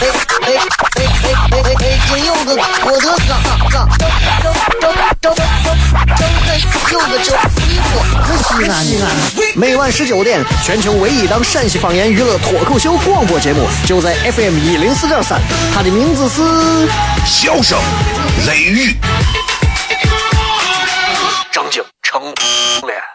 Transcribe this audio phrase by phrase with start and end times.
[0.00, 1.98] 哎哎哎哎哎哎！
[2.08, 2.50] 金柚子，
[2.84, 3.06] 我的
[3.60, 3.76] 哥哥，
[4.42, 4.44] 周
[4.80, 4.86] 周
[5.20, 5.34] 周周
[6.90, 7.26] 周个周
[7.62, 7.88] 衣服，
[8.42, 9.04] 西安西安。
[9.54, 15.40] 每晚十九点，全球唯一档陕西方言娱乐脱口秀广播节目，就在 FM 一零四点三，
[15.72, 16.42] 它的名字是
[17.24, 17.78] 《笑声
[18.46, 18.90] 雷雨》，
[21.52, 22.20] 张景成
[22.86, 23.13] 脸。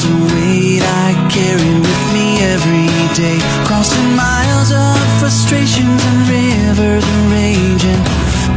[0.00, 3.38] Was a weight I carried with me every day.
[3.64, 8.00] Crossing miles of frustrations and rivers of rage and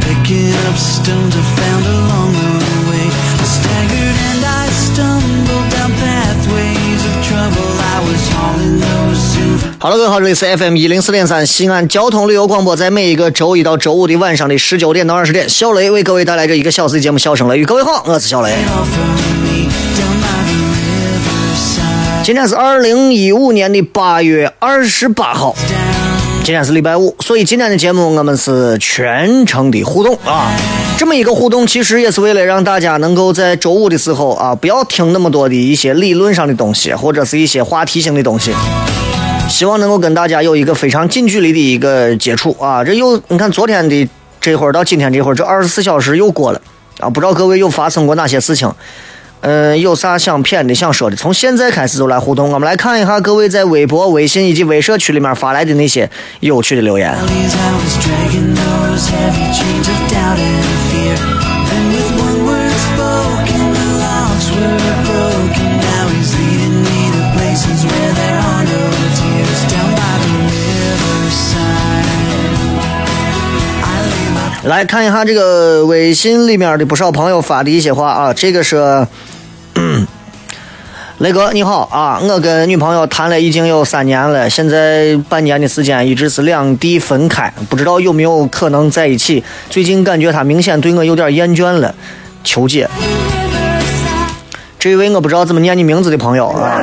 [0.00, 3.06] picking up stones I found along the way.
[3.08, 7.68] I staggered and I stumbled down pathways of trouble.
[7.92, 9.74] I was hauling those silver.
[9.78, 17.64] 好了，各位好，这里是 FM 一零四点三西安交通旅游广播，在每一个周一到周五的晚上的十九点到二十点，小雷为各位带来这一个小时的节目《笑声雷雨》。
[17.66, 18.54] 各位好，我是小雷。
[22.24, 25.54] 今天是二零一五年的八月二十八号，
[26.42, 30.50] 今天是礼拜五，所以今天的节目我们是全程的互动啊。
[30.96, 38.54] 这么一个互动，其实也是为了让大家能够在周五的时候啊，不要听那么多的一些理论上的东西，或者是一些话题性的东西。
[39.50, 42.82] 希望能够跟大家有一个非常近距离的一个接触啊。
[42.82, 44.08] 这又你看，昨天的
[44.40, 46.60] 这会儿到今天这会儿，这二十四小时又过了
[47.00, 48.72] 啊，不知道各位有发生过哪些事情。
[49.46, 52.50] 嗯，有啥想骗的、想说的，从现在开始就来互动。
[52.50, 56.08] 我们来看一下各位在微博、微信以及微社区里面发来的那些
[56.40, 57.14] 有趣的留言。
[74.64, 79.06] 来看一下这个微信里面的不少朋友发的一些话啊，这个是。
[81.18, 89.42] 雷哥你好啊，我跟女朋友谈了已经有三年了，现在半年的时间一直是两地分开，不知道有没有可能在一起。
[89.70, 91.94] 最近感觉她明显对我有点厌倦了，
[92.42, 92.88] 求解。
[94.78, 96.80] 这位我不知道怎么念你名字的朋友啊，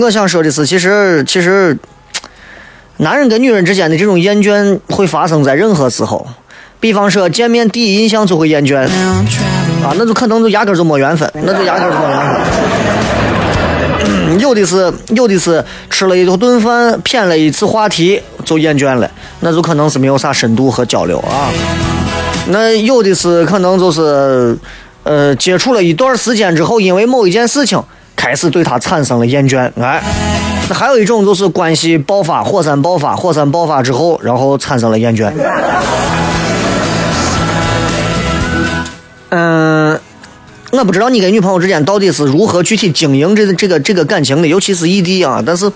[0.00, 1.78] 我想说的是，其实其实，
[2.98, 6.26] 男人跟女人之间的这种厌倦会发生在任何时候。
[6.78, 8.76] 比方说，见面第一印象就会厌倦，
[9.82, 12.26] 啊，那就可能就压根就没缘分，那就压根就没缘分。
[14.38, 19.10] 有的是，有的是吃了一顿饭，谝了一次话题就厌倦了，
[19.40, 21.48] 那就可能是没有啥深度和交流啊。
[22.48, 24.56] 那有的是可能就是，
[25.04, 27.82] 呃，接触了一段时间之后，因为某一件事情
[28.14, 30.02] 开始对他产生了厌倦，哎。
[30.68, 35.32] 那还有一种就是关系爆发，火山爆发，火山爆发之后，然后产生了厌倦。
[39.30, 39.98] 嗯，
[40.70, 45.42] 我不知道你跟女朋友之间到底是如何具体经营这这个这个感情的，尤其是异地啊。
[45.44, 45.70] 但是，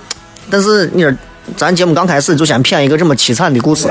[0.49, 1.12] 但是你说，
[1.56, 3.88] 咱节目刚开始就先骗一个这么凄惨的故事。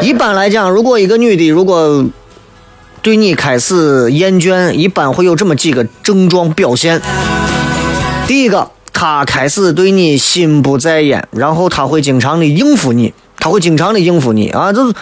[0.00, 2.04] 一般来讲，如果一个女的如果
[3.02, 7.02] 对你开始厌倦，一般会有这么几个症状表现。
[8.28, 14.94] 第一个，她开始对你心不在焉，然后她会经常的应付你，她会经常的应付你啊，就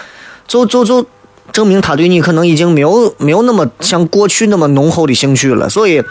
[0.47, 1.05] 就就就。
[1.51, 6.03] 证明他对你可能已经没有没有那么像过去那么浓厚的兴趣了，所以，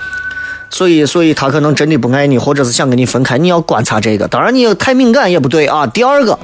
[0.70, 3.38] 所以，所以他可能真的不爱你，或者是想跟你分开。
[3.38, 5.86] 你要观察这个，当然你太敏感也不对啊。
[5.86, 6.38] 第二个，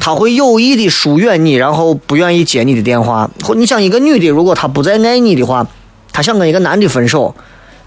[0.00, 3.28] 他会有意的疏远你，然后不愿意接你的电话。
[3.44, 5.66] 或你想一个女的，如果她不再爱你的话，
[6.12, 7.34] 她想跟一个男的分手，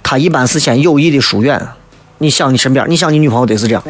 [0.04, 1.60] 她一般是先有意的疏远。
[2.20, 3.84] 你想你身边，你想你女朋友得是这样。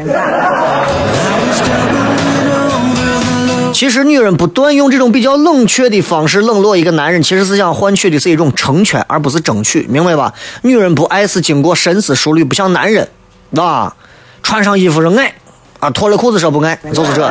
[3.76, 10.32] 其实女人不断用这种比较冷却的方式冷落一个男人，其实是想换取的是一种成全，而不是争取，明白吧？
[10.62, 13.06] 女人不爱是经过深思熟虑，不像男人，
[13.54, 13.94] 啊，
[14.42, 15.34] 穿上衣服说爱，
[15.78, 17.30] 啊，脱了裤子说不爱，就是这。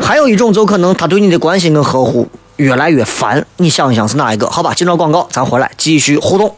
[0.00, 4.48] 还有一种，就可能他对你的关心跟呵护越来越烦，你想一想是哪一个？
[4.48, 6.54] 好吧，进到广告，咱回来继续互动。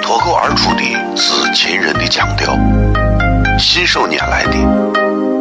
[0.00, 0.82] 脱口而出的
[1.16, 2.56] 是亲人的腔调，
[3.58, 5.15] 信手拈来的。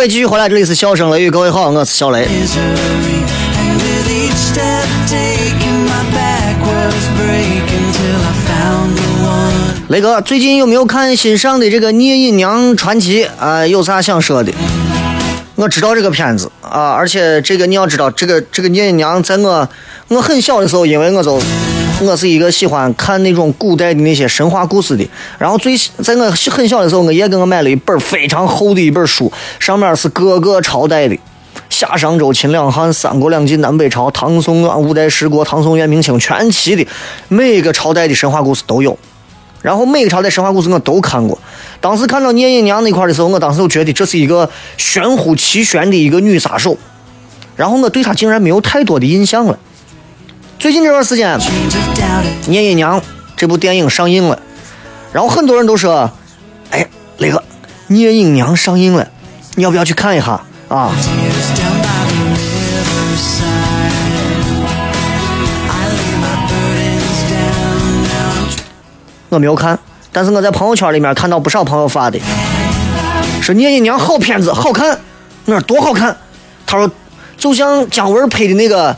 [0.00, 2.26] 位继续回来，这里是笑声雷雨，各位好，我是小雷。
[9.88, 13.66] 雷哥，最近有没有看新上的这个《聂隐娘传奇》啊？
[13.66, 14.50] 有啥想说的？
[15.56, 19.68] 我知道这个片子啊，而且这个你要知道，这个这个聂隐娘，在我
[20.08, 21.38] 我很小的时候，因为我就
[22.02, 25.06] 我是一个喜欢看那种古代的那些神话故事的。
[25.38, 31.18] 然后最在我很小的时候，我爷给我买了一本非常厚的一本书，上面是各个朝代的，
[31.68, 36.86] 夏商周秦两汉三国两晋南北朝唐宋啊五代十国唐宋元明清全齐的，
[37.28, 38.98] 每个朝代的神话故事都有。
[39.60, 41.38] 然后每个朝代神话故事我都看过。
[41.82, 44.48] 当时看到聂隐娘那块的时候，我当时就觉得这是一个
[44.78, 46.78] 玄乎其玄的一个女杀手。
[47.56, 49.58] 然后我对她竟然没有太多的印象了。
[50.60, 51.38] 最近这段时间，
[52.44, 53.00] 《聂隐娘》
[53.34, 54.38] 这部电影上映了，
[55.10, 56.10] 然后很多人都说
[56.70, 56.86] ：“哎，
[57.16, 57.38] 那个
[57.86, 59.08] 《聂隐娘》上映了，
[59.54, 60.92] 你要不要去看一下啊？”
[69.30, 69.78] 我没有看，
[70.12, 72.20] 但是我在朋友圈里面看到不少朋友发的，
[73.40, 75.00] 说聂隐娘好片子，好看。
[75.46, 76.14] 我说多好看？
[76.66, 76.90] 他说
[77.38, 78.92] 就像姜文拍的那个《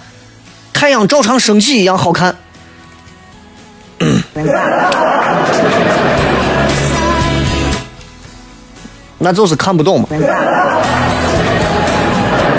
[0.83, 2.35] 太阳照常升起》一样好看。
[9.19, 10.09] 那就是看不懂嘛。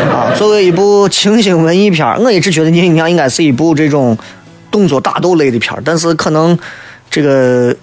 [0.09, 4.17] 啊，作为一部清新文艺片我一直觉得聂隐娘应该是一部这种
[4.71, 6.57] 动作打斗类的片但是可能。
[7.13, 7.75] 这个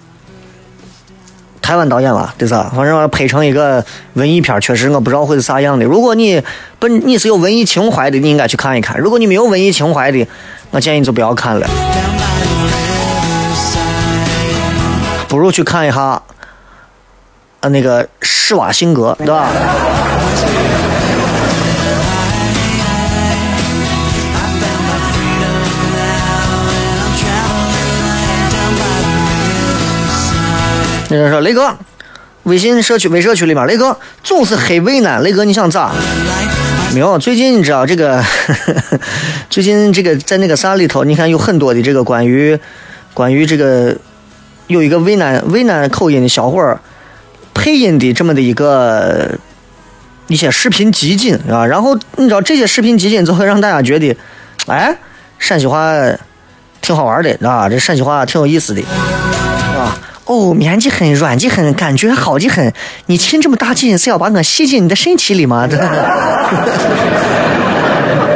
[1.61, 2.71] 台湾导演吧，对吧？
[2.75, 5.85] 反正拍成一个文艺片，确实我不知道会是啥样的。
[5.85, 6.41] 如果你
[6.79, 10.27] 本你是有文艺情怀的，你应该去看一看；如果你没有文艺情怀的，
[10.71, 11.67] 我建议你就不要看了，
[15.27, 19.47] 不如去看一下啊那个施瓦辛格，对吧？
[31.11, 31.75] 那个说雷哥，
[32.43, 35.19] 微信社区微社区里面，雷哥总是黑魏呢。
[35.19, 35.91] 雷哥你想咋？
[36.93, 38.23] 没有，最近你知道这个，
[39.49, 42.57] 最近这个在那个啥里头，你看有很多的这个关于
[43.13, 43.93] 关于这个
[44.67, 46.79] 有一个渭南渭南口音的小伙儿
[47.53, 49.31] 配音的这么的一个
[50.27, 51.65] 一些视频集锦啊。
[51.65, 54.15] 然后你知道这些视频集锦就会让大家觉得，
[54.67, 54.95] 哎，
[55.37, 55.91] 陕西话
[56.81, 58.81] 挺好玩的啊，这陕西话挺有意思的。
[60.31, 62.73] 哦，绵的很，软的很，感觉好的很。
[63.07, 65.67] 你亲这么大劲，是要把我吸进你的身体里吗？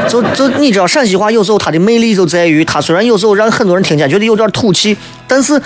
[0.10, 5.62] 就就你知道，陕西话有时候它的魅力就在于，它虽然有时候让很多人听起来觉得有点土气，但是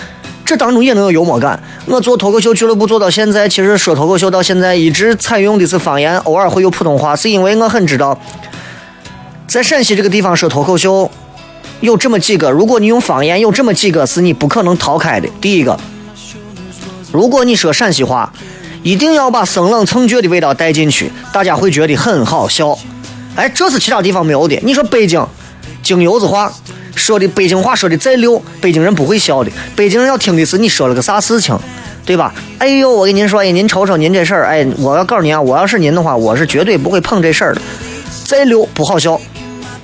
[0.46, 1.60] 这当中也能有幽默感。
[1.88, 8.16] 我做脱口秀俱乐部做到现在，其实说脱口秀到现在一直采用的是方言，偶尔会有普通话，是因为我很知道，
[9.48, 11.10] 在陕西这个地方说脱口秀
[11.80, 15.28] 有这么几个，如果你用方言，有这么几个是你不可能逃开的。
[15.42, 15.76] 第一个。
[17.12, 18.32] 如果你说陕西话，
[18.84, 22.78] 一定要把生冷蹭倔的味道带进去，大家会觉得很好笑。
[23.36, 24.60] 哎，这是其他地方没有的。
[24.63, 25.25] 你说北京
[25.82, 26.51] 京油子话
[26.96, 29.51] 说的北京话说的再溜，北京人不会笑的。
[29.75, 31.58] 北京人要听的是你说了个啥事情，
[32.06, 32.34] 对吧？
[32.58, 37.62] 哎呦，我跟您说，哎，您瞅瞅您这事儿，哎，我要告诉您啊，我要是您的话，我是绝对不会碰这事儿的。
[38.25, 39.20] 再溜不好笑，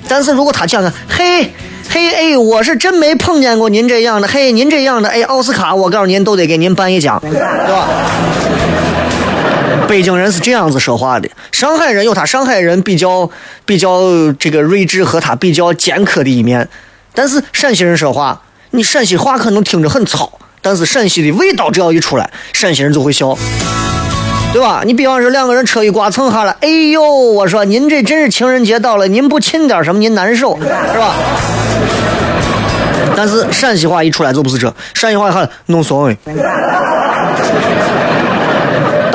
[0.08, 1.52] 但是如果他讲个嘿。
[1.88, 4.28] 嘿哎，我是真没碰见过您这样的。
[4.28, 7.88] 嘿，您这样的哎，奥斯卡，我告诉您，都得给您颁一奖，对吧？
[9.88, 13.30] 北京人是这样子说话的，上海人有他上海人比较
[13.66, 14.02] 比较
[14.34, 16.68] 这个睿智和他比较尖刻的一面，
[17.14, 23.38] 但是陕西人说话，你陕西话可能听着很糙，但是陕西的味道只要一出来，陕西人就会笑，
[24.54, 24.84] 对吧？
[24.86, 31.14] 你比方说两个人车一刮蹭下来，哎呦，我说您这真是情人节到了，您不亲点什么您难受，是吧？
[33.18, 36.18] 但是陕西话一出来就不是这，陕西话喊弄怂哎。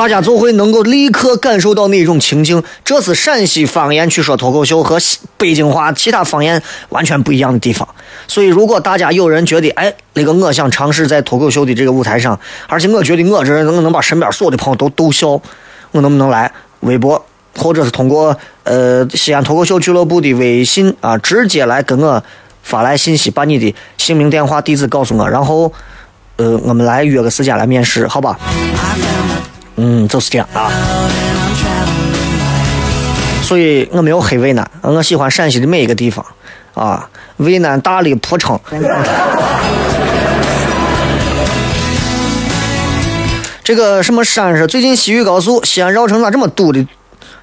[0.01, 4.97] 大家就会能够立刻感受到那种情境，这是陕西方言去说脱口秀和
[5.37, 7.87] 北京话其他方言完全不一样的地方。
[8.27, 15.39] 所以，如果大家有人觉得，哎，那个我想尝试在脱口秀的这个舞台上，而且我觉得我这人能能把身边所有的朋友都逗笑，
[15.91, 17.23] 我能不能来微博，
[17.59, 22.25] 或者是通过呃西安脱口秀俱乐部的微信啊，直接来跟我
[22.63, 25.71] 发来信息，把你的姓名、电话、地址告诉我，然后
[26.37, 28.39] 呃，我们来约个时间来面试，好吧？
[29.83, 30.71] 嗯，就是这样啊。
[33.43, 36.25] 所以我没有黑渭南，我喜欢陕西的每一个地方
[36.75, 37.09] 啊。
[37.39, 38.61] 渭南、大理、蒲城。
[43.65, 46.87] 这个什么山是最近西域高速西安绕城咋这么堵的？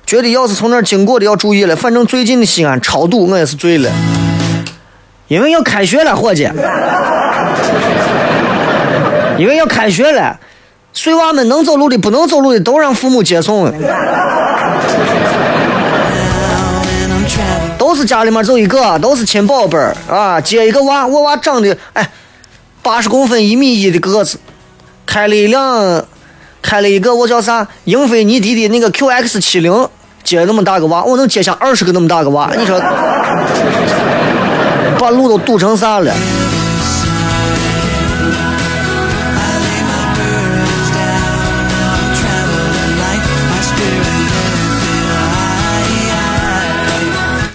[0.06, 1.76] 觉得要是从那儿经过的要注意了。
[1.76, 3.90] 反正最近的西安超堵，我也是醉了。
[5.28, 6.44] 因为要开学了，伙计。
[9.38, 10.40] 因为要开学了。
[11.00, 13.72] 随娃们能走路的、不能走路的都让父母接送，
[17.78, 20.42] 都是家里面走一个，都是亲宝贝儿啊！
[20.42, 22.10] 接一个娃，我娃长得哎，
[22.82, 24.40] 八十公分、一米一的个子，
[25.06, 26.04] 开了一辆，
[26.64, 27.68] 开了一个我叫啥？
[27.84, 29.88] 英菲尼迪的那个 QX 七零，
[30.24, 32.82] 接那么大个娃，我能接下二十个那么大个娃，你说，
[34.98, 36.12] 把路都堵成啥了？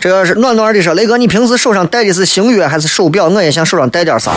[0.02, 3.28] 这个是暖暖的说：“雷哥，你平时手上戴的是星月还是手表？
[3.28, 4.32] 我也想手上戴点啥。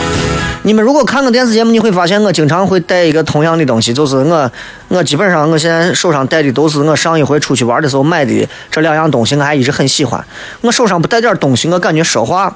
[0.61, 4.51] 你们如果看个电视节目，你会发现我经常会带一个同样的东西，就是我，
[4.89, 10.23] 我基本上我现在手上戴的都是我上一回出去玩的时候买的这两样东西，我还一直很喜欢。
[10.61, 12.55] 我手上不带点东西，我感觉说话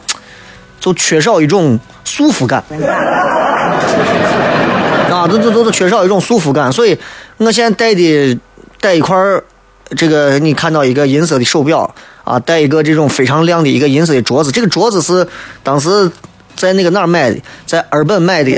[0.80, 2.64] 就缺少一种束缚感。
[5.10, 6.96] 啊，都都都是缺少一种束缚感，所以
[7.38, 8.40] 我现在戴的
[8.80, 9.44] 戴一块儿，
[9.98, 11.92] 这个你看到一个银色的手表。”
[12.30, 15.28] 啊，带一个这种非常亮的一个银色的镯子，这个镯子是
[15.64, 16.12] 当时
[16.56, 18.52] 在那个哪儿买的，在日本买的，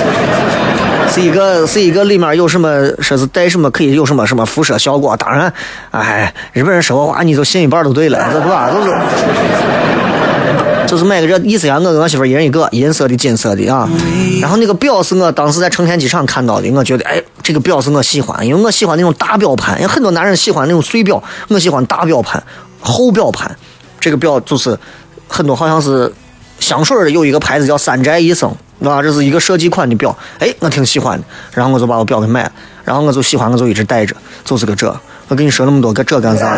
[1.10, 5.16] 是一个是一个里面有什么说是带什么可以有什么什么辐射效果。
[5.16, 5.50] 当然，
[5.92, 8.70] 哎，日本人说话你就信一半都对了，这吧？
[8.70, 8.94] 就是。
[10.86, 13.86] 就是买个这意思呀，我跟我媳妇一人一个银色的、金色的啊。
[14.40, 22.44] 然后那个表是我当时在成田机场看到的，我觉得哎，这个表是我喜欢，因为我喜欢那种大表盘，有很多男人喜欢那种碎表，我喜欢大表盘、
[22.78, 23.56] 厚表盘。
[23.98, 24.78] 这个表就是
[25.26, 26.12] 很多好像是
[26.60, 31.24] 香水的，有一个牌子叫三宅一生，啊，这是一个设计款的表，哎，我挺喜欢的。
[31.52, 32.52] 然后我就把我表给买了，
[32.84, 34.14] 然后我就喜欢，我就一直戴着，
[34.44, 34.94] 就是个这。
[35.28, 36.54] 我跟你说那么多个这干啥？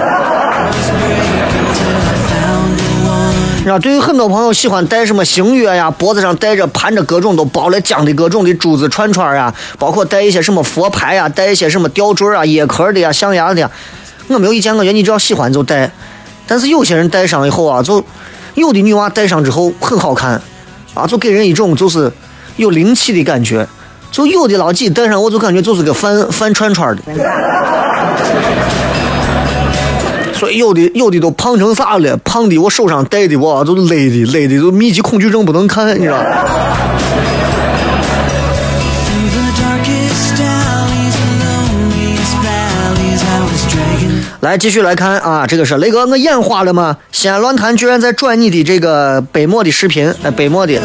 [3.62, 13.70] 然后，对于很多朋友喜欢戴什么星月呀，脖子上戴着盘着各种都包了浆的各种的珠子串串呀，包括戴一些什么佛牌呀，戴一些什么吊坠啊、椰壳的呀、象牙的呀，
[14.28, 15.90] 我没有意见，我觉得你只要喜欢就戴。
[16.46, 18.02] 但是有些人戴上以后啊，就
[18.54, 20.40] 有的女娃戴上之后很好看，
[20.94, 22.10] 啊，就给人一种就是
[22.56, 23.62] 有灵气的感觉；
[24.10, 27.02] 就有的老几戴上，我就感觉就是个饭饭串串的。
[30.40, 32.16] 所以有的有的都胖成啥了？
[32.24, 36.16] 胖的我手上戴的我都勒的勒的都密集恐惧症不能看，你知道。
[44.40, 46.96] 来继续来看啊，这个是雷哥，我眼花了吗？
[47.12, 50.80] 西安论坛居然在转你的这个北漠的视频，呃，北漠的，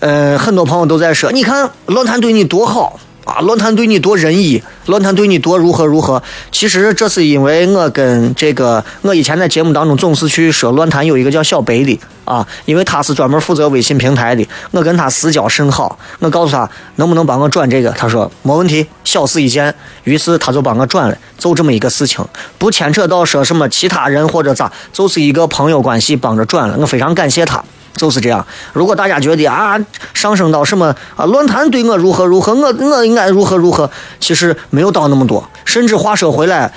[0.00, 2.98] 呃，很多朋友都在说，你看论坛对你多好。
[3.26, 6.22] 啊，论坛对你多仁义，论坛对你多如何如何？
[6.52, 15.98] 其实这是因为我跟这个，我以前在节目当中总是去说论坛有一个叫小北的啊，因为他是专门负责微信平台的，我跟他私交甚好。
[16.20, 19.74] 我告诉他能不能帮我转这个，他说没问题，小事一件。
[20.04, 22.24] 于是他就帮我转了，就这么一个事情，
[22.58, 27.64] 不牵扯到说什么其他人或者咋，就是一个朋友关系帮着转了，我非常感谢他。
[27.96, 28.46] 就是这样。
[28.72, 29.76] 如果大家觉得啊，
[30.14, 35.46] 上升到什么啊，论坛对我如何如何，我我应该如何如何，其实没有到那么多。
[35.64, 36.70] 甚至话说回来，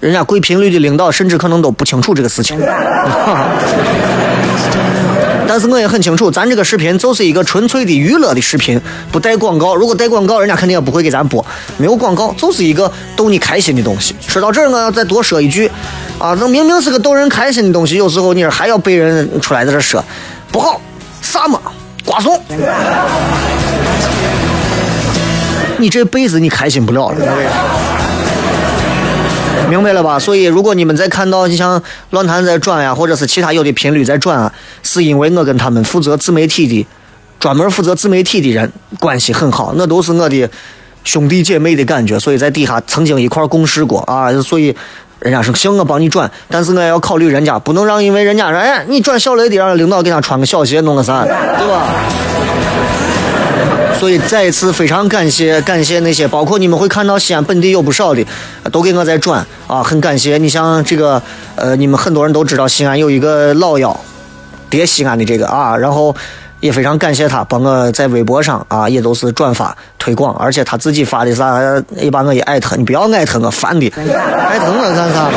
[0.00, 2.58] 人家贵频率的领导甚至可能都不清楚这个事情。
[5.46, 8.80] 但是我也很清楚，咱这个视频就是一个纯粹的娱乐的视频，
[9.12, 9.74] 不带广告。
[9.74, 11.44] 如果带广告，人家肯定也不会给咱播。
[11.76, 14.14] 没有广告，就是一个逗你开心的东西。
[14.26, 15.70] 说到这儿，我要再多说一句，
[16.18, 20.02] 啊，这明明是个逗人开心的东西，有时候你还要被人出来在这说，
[20.50, 20.80] 不好，
[21.20, 21.60] 啥嘛，
[22.04, 22.40] 瓜怂，
[25.76, 27.93] 你这辈子你开心不了了。
[29.70, 30.18] 明白了吧？
[30.18, 34.52] 所以，如果你们在看到你像论坛在转呀，或者是其他有的频率在转啊，
[34.82, 36.86] 是因为我跟他们负责自媒体的，
[37.40, 40.48] 专门负责自媒体的人关系很好，那都是我的
[41.02, 44.30] 兄弟姐妹的感觉，所以在底下曾经一块共事过啊。
[44.42, 44.74] 所以
[45.20, 51.88] 人家说行，我帮你转，但是我也要考虑人家，不能让因为人家说哎，你转小雷的，让领导给他穿个小鞋，弄个啥，对吧？
[54.04, 58.22] 所以再一次非常感谢感谢那些，包括你们会看到西安本地有不少的，
[58.70, 60.36] 都给我在转啊，很感谢。
[60.36, 61.22] 你像这个
[61.56, 63.98] 呃，你们很多人都知道西安有一个老妖，
[64.68, 66.14] 叠西安的这个啊，然后
[66.60, 71.58] 也非常感谢他帮我在微博上啊，也都是转发推广，而且他自己发的啥
[71.96, 75.30] 也把我也艾特，你不要艾特我烦的，艾特我干啥？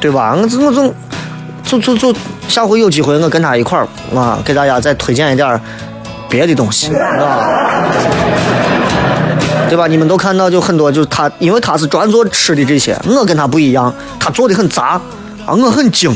[0.00, 0.36] 对吧？
[0.36, 0.94] 我我总
[1.64, 2.14] 就就就
[2.46, 5.60] 下回有机会我跟他一块儿啊，给大家再推荐一点儿。
[6.32, 7.84] 别的东西，啊，
[9.68, 9.86] 对吧？
[9.86, 14.98] 你们都看到，就很多，就他，因为他是专做吃的这些，我跟他不一样，他做的很杂，
[15.44, 16.10] 啊，我很精。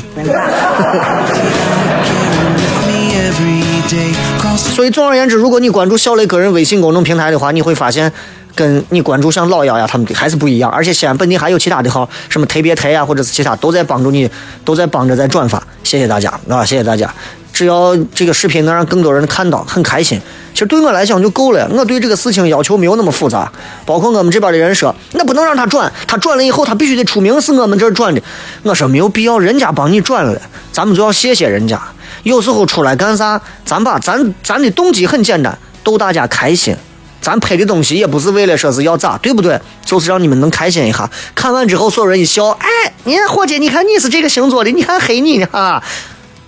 [4.56, 8.10] 所以，总而言之，如果你关注小雷个人微信公众平台的话，你会发现，
[8.54, 10.70] 跟你关注像老幺呀他们的还是不一样。
[10.70, 14.30] 而且，西安本地还有其他的号，什么特别台呀，或者是其他，都在帮助你，
[14.64, 15.62] 都在帮着在转发。
[15.84, 17.12] 谢谢大家，啊，谢谢大家。
[17.56, 20.20] 只要这个视频能让更多人看到，很开心。
[20.52, 21.66] 其实对我来讲就够了。
[21.72, 23.50] 我对这个事情要求没有那么复杂。
[23.86, 28.20] 包括我们这边的人说，那不能让他转，他转了以后他必须得出名，是我们这儿转的。
[28.62, 30.38] 我说没有必要，人家帮你转了，
[30.70, 31.80] 咱们就要谢谢人家。
[32.24, 36.76] 有时候出来干啥，咱把咱咱的动机很简单，逗大家开心。
[37.22, 39.58] 咱拍的东西也不是为了说是要咋，对不对？
[39.82, 41.08] 就是让你们能开心一下。
[41.34, 42.68] 看完之后，所有人一笑，哎，
[43.04, 45.82] 你伙计，你看你是这个星座的，你看黑你呢哈，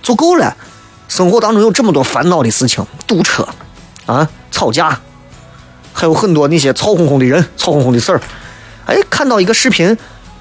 [0.02, 0.54] 就够了。
[1.08, 3.46] 生活当中有这么多烦恼的事情，堵车，
[4.06, 4.96] 啊，吵架，
[5.92, 8.20] 还有很多那些吵哄哄的人、吵哄哄的事儿。
[8.86, 9.96] 哎，看到一个视频，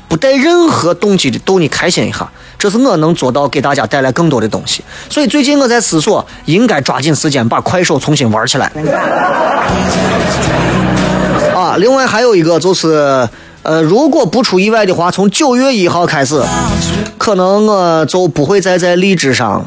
[0.08, 4.84] 不带任何动机的逗你开心一下，这是我能做到给大家带来更多的东西。
[5.10, 8.72] 所以最近我在思索，应该抓紧时间把快手重新玩起来。
[11.56, 13.28] 啊，另外还有一个就是，
[13.64, 16.42] 呃，如果不出意外的话，从九月一号开始，
[17.18, 19.66] 可能我就不会再在荔枝上。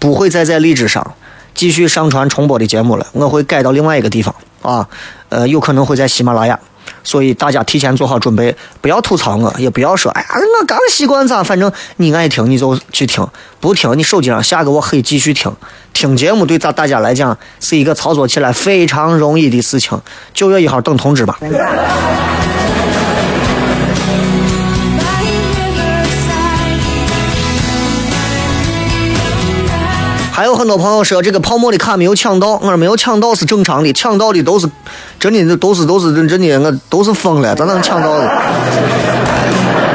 [0.00, 1.14] 不会再在荔枝上
[1.54, 4.88] 继续上传重播的节目了，我会改到另外一个地方啊，
[5.28, 6.58] 呃，有可能会在喜马拉雅，
[7.04, 10.28] 所以大家提前做好准备，不要吐槽我，也不要说，哎呀，
[10.60, 13.26] 我刚习惯咋，反正你爱听你就去听，
[13.60, 15.54] 不听你手机上下个我可以继续听。
[15.92, 20.00] 听节目对咱大家来讲是一个操作起来非常容易的事情。
[20.32, 21.38] 九月一号等通知吧。
[30.40, 34.66] 还有很多朋友说这个泡沫的卡没有抢到，我说没有抢到是正常的，抢到的都是
[35.18, 38.26] 真的，都是都是真的，我都是疯了，咋能抢到的？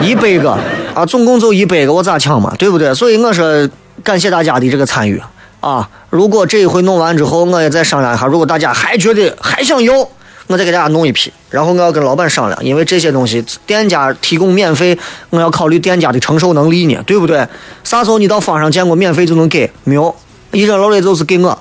[0.03, 0.55] 一百个
[0.93, 2.53] 啊，总共就一百个，我咋抢嘛？
[2.59, 2.93] 对不对？
[2.93, 3.67] 所以我说
[4.03, 5.19] 感谢大家的这个参与
[5.61, 5.89] 啊！
[6.11, 10.07] 如果这一回弄完之后，我也再商量一下，如果大家还觉得还想要，
[10.45, 11.33] 我再给大家弄一批。
[11.49, 14.95] 然后我要跟老板商量，因为这些东西店家提供免费，
[15.31, 17.47] 我要考虑店家的承受能力呢，对不对？
[17.83, 19.71] 啥时候你到坊上见过免费就能给？
[19.83, 20.15] 没有。
[20.55, 21.59] 一扔老的就是给我，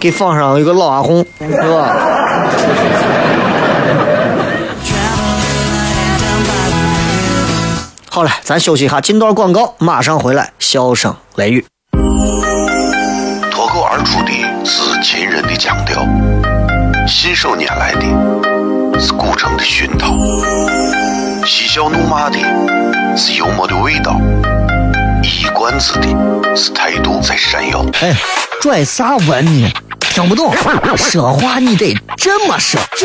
[0.00, 1.94] 给放上一个老阿红，是吧？
[8.10, 10.50] 好了，咱休息一下，进段广告，马上回来。
[10.58, 11.64] 笑声雷雨，
[13.52, 14.32] 脱口而出的
[14.64, 16.04] 是秦人的腔调，
[17.06, 20.08] 信手拈来的是古城的熏陶，
[21.46, 22.38] 嬉笑怒骂的
[23.16, 24.20] 是幽默的味道。
[25.22, 26.08] 一冠子的
[26.56, 27.84] 是态度在闪耀。
[28.00, 28.12] 哎，
[28.60, 29.72] 拽啥文呢？
[30.00, 30.52] 听不懂，
[30.96, 32.80] 说话你得这么说。
[32.80, 32.98] 哎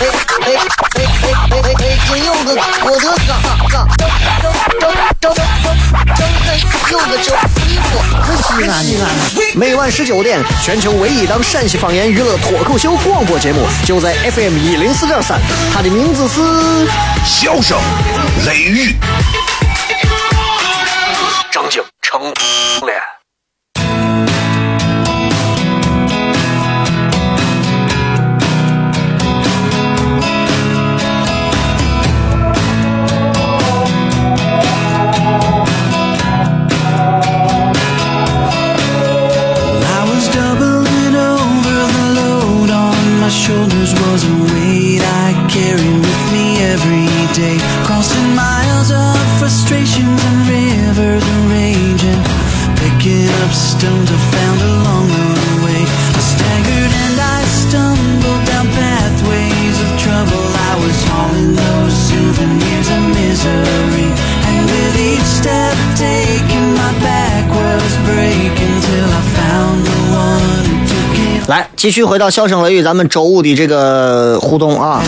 [0.00, 0.06] 哎
[0.40, 0.96] 哎哎
[1.50, 1.98] 哎哎哎！
[2.08, 3.36] 金柚子，我的嘎
[3.68, 4.08] 嘎，张
[4.80, 6.24] 张张张张
[6.90, 7.34] 柚子酒，
[7.68, 7.88] 衣服
[8.22, 9.06] 可西安呢。
[9.54, 15.38] 每晚十九点，全球唯一档陕西方言娱乐脱口秀广播节目，就在 FM 一零四点三，
[15.72, 16.40] 它的名字是
[17.26, 17.78] 《笑声
[18.46, 18.96] 雷雨》。
[22.10, 22.59] 张景成。
[71.80, 75.02] 继续回到笑声雷雨，咱们周五的这个互动啊，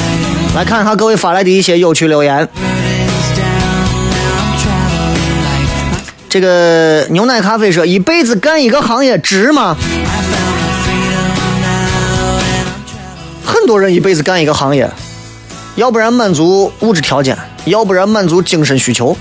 [0.57, 2.49] 来看一看各位发来的一些有趣留言。
[6.31, 9.77] 这个牛奶咖啡说，一辈子干一个行业值吗？
[13.45, 14.91] 很多人一辈子干一个行业，
[15.77, 19.15] 要不然满足物质条件，要不然满足精神需求。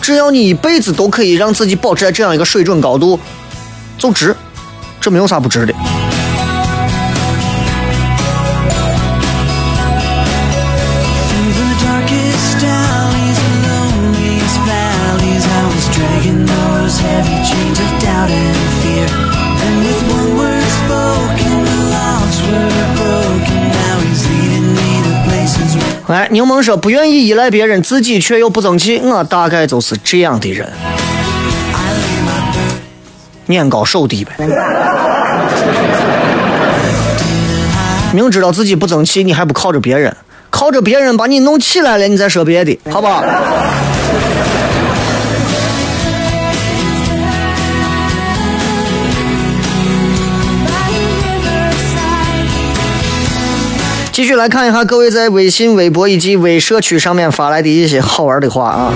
[0.00, 3.20] 只要你一辈子都可以让自己保持在这样一个水准高度，
[3.98, 4.34] 就值，
[4.98, 5.74] 这没有啥不值的。
[26.08, 30.64] 哎，柠檬说不愿意依赖别人，自己却又不争气，我大概就是这样的人。
[30.64, 30.68] I
[31.94, 32.78] lay my burden.
[33.46, 34.32] 年高手低呗。
[38.14, 40.16] 明知道自己不争气，你还不靠着别人，
[40.48, 43.24] 靠着别人把你弄起来了，你再说别的，好不好？
[54.16, 58.94] 继续来看一下各位在微信、微博以及微社区上面发来的一些好玩的话啊。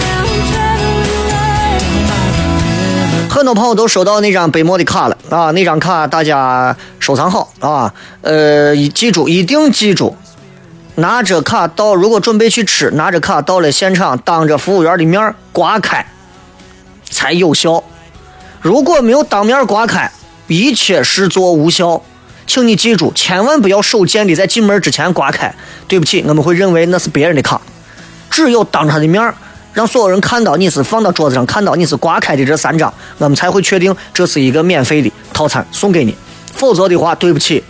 [3.29, 10.17] 很多朋友都收到那张北漠的卡了啊，那张卡大家收藏好啊，呃，记住，一定记住，
[10.95, 16.07] 拿着卡到，如果准备去吃，拿着卡到了现场，当着服务员的面刮开，
[17.11, 17.85] 才有效。
[18.63, 20.11] 如果没有当面刮开，
[20.47, 22.01] 一切视作无效。
[22.51, 25.55] 请你记住，千万不要手贱的在进门之前刮开。
[25.87, 27.61] 对不起，我们会认为那是别人的卡。
[28.29, 29.33] 只有当着他的面儿，
[29.73, 36.13] 让所有人看到你是放到桌子上，看到你是刮开的这三张，我们才会确定这是一个免费的套餐送给你。
[36.53, 37.63] 否则的话，对不起，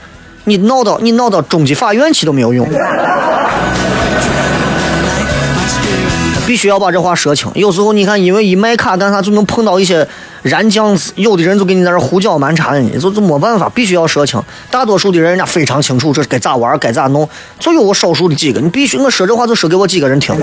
[0.44, 2.66] 你闹到你闹到中级法院去都没有用。
[6.50, 7.48] 必须要把这话说清。
[7.54, 10.04] 有时候你看，因为一卖卡干啥就能碰到一些
[10.42, 14.42] 燃酱子，有的人就给你在这胡搅蛮缠的，就就没办法，必须要说清。
[14.68, 17.28] 大多数的人人家非常清楚这该咋玩，该咋弄，
[17.60, 20.34] 就有我少数的几个，你必须我说这话就说给我几个人听。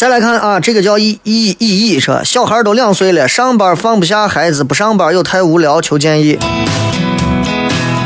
[0.00, 6.38] 再来看啊，这个叫意意意义说，小孩都两岁了，上班放不下孩子，不上班又太无聊，求建议。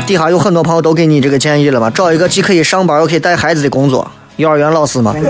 [0.05, 5.15] 底下有很多朋友都给你这个建议了嘛，找一个既可以上班又可以带孩子的工作，幼儿园老师嘛。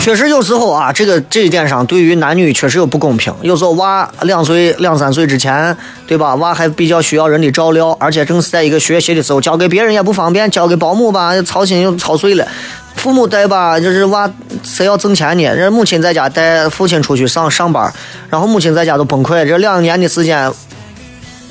[0.00, 3.30] 确实有时候啊，这个这一点上对于男女确实有不公平。
[3.42, 6.34] 有时候娃两岁两三岁之前，对吧？
[6.36, 12.48] 娃还比较需要人的照料，而且正是在一个学习的时候，交给别人也不方便，交给保姆吧，操心又操碎了。
[12.96, 14.28] 父母带吧，就是娃
[14.64, 15.44] 谁要挣钱呢？
[15.44, 17.92] 人母亲在家带父亲出去上上班，
[18.28, 19.46] 然后母亲在家都崩溃。
[19.46, 20.50] 这两年的时间，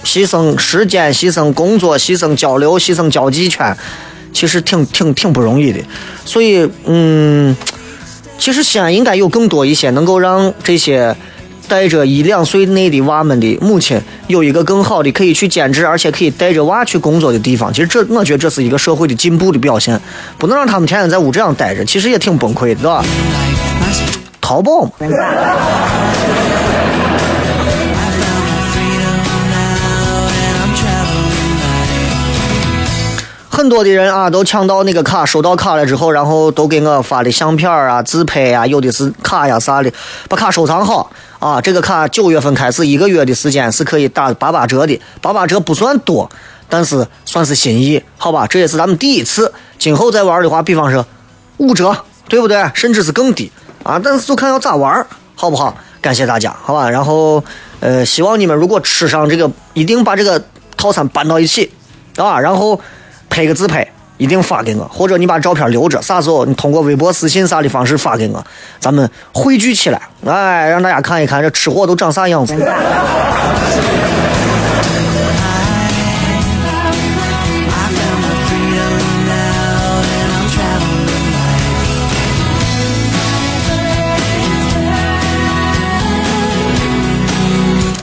[0.03, 3.75] 牺牲时间、牺牲工作、牺牲交流、牺牲交际圈，
[4.34, 5.79] 其实挺挺挺不容易的。
[6.25, 7.55] 所以，嗯，
[8.38, 11.15] 其实西安应该有更多一些能够让这些
[11.67, 17.71] 带着一两岁内的娃们的母亲有一个更好的可以去兼职，而且可以带着娃去工作的地方。
[17.73, 19.99] 其实这，我觉得这是一个社会的进步的表现，
[20.38, 23.04] 不能让他们天天在屋这样待着，其实也挺崩溃的，对吧？
[24.39, 24.91] 淘宝嘛。
[33.49, 39.89] 很多的人啊，都抢到那个卡，收到卡了之后，然后都给我发的相片啊、自拍啊，有的是卡呀啥的，
[40.28, 41.10] 把卡收藏好
[41.45, 41.62] 啊。
[41.62, 46.29] 这个卡九月份开始一个月的时间是可以打八八折的，八八折不算多，
[46.67, 48.47] 但是算是心意，好吧？
[48.47, 51.05] 这也是咱们第一次，今后再玩的话，比方说
[51.58, 51.95] 五折，
[52.27, 52.71] 对不对？
[52.73, 53.51] 甚至是更低
[53.84, 55.05] 啊，但是就看要咋玩，
[55.36, 55.77] 好不好？
[56.01, 56.89] 感谢大家，好吧？
[56.89, 57.43] 然后
[57.79, 60.43] 呃，希望你们如果吃上这个，一定把这个
[60.75, 61.71] 套餐搬到一起
[62.17, 62.81] 啊，然后。
[63.27, 63.86] 拍个自拍，
[64.17, 68.43] 一定发给我，或者你把照片留着，啥时候你通过微博私信啥的方式发给我，
[68.80, 72.56] 咱们汇聚起来，哎，让大家看一看这吃货都长啥样子。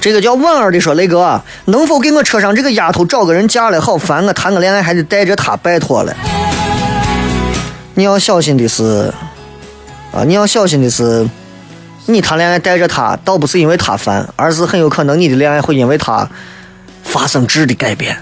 [0.03, 3.81] 这个叫婉儿的说：“雷哥，能否给我车上这个丫头找个人嫁了？
[3.81, 6.13] 好烦，我谈个恋爱还得带着她，拜托了。”
[7.95, 9.15] 你要小心的是，
[10.13, 11.25] 啊，你要小心的是，
[12.07, 16.29] 你谈恋爱带着她，倒不是因为她烦，而是很有可能你的恋爱会因为她
[17.05, 18.19] 发生质的改变。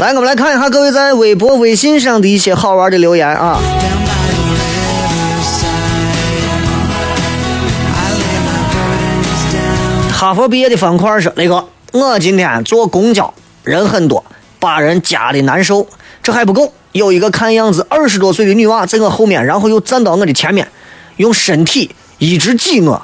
[0.00, 3.58] 来，我们来看一下各位在微博、微信上的一些好玩的留言啊。
[10.24, 14.24] 哈佛毕业的方块说：“雷哥，我今天坐公交，人很多，
[14.58, 15.86] 把人夹的难受。
[16.22, 20.66] 这还不够，有一个看样子二十多岁的女娃在我后面，然后又站到我的前面，
[21.18, 23.02] 用身体一直挤我。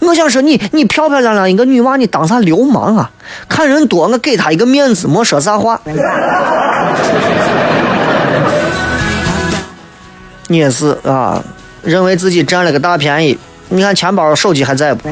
[0.00, 3.10] 我想说你，你漂漂亮亮一个女娃，你当啥流氓啊？
[3.48, 5.80] 看人多，我给她一个面子，没说啥话。
[10.48, 11.42] 你也是啊，
[11.82, 13.38] 认为自己占了个大便宜。
[13.70, 15.08] 你看钱包、手机还在不？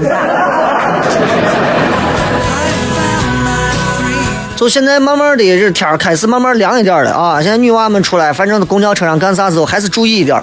[4.56, 7.42] 就现在慢慢的，这天开始慢慢凉一点了啊！
[7.42, 10.42] 现在女娃们出来，反正公交车上干啥时候还是注意一点，